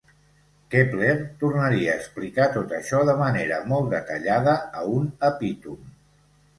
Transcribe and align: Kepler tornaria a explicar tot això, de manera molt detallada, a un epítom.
Kepler 0.75 1.17
tornaria 1.43 1.91
a 1.93 1.99
explicar 2.03 2.49
tot 2.57 2.75
això, 2.79 3.05
de 3.13 3.17
manera 3.23 3.63
molt 3.75 3.95
detallada, 3.95 4.59
a 4.81 4.91
un 4.99 5.11
epítom. 5.33 5.83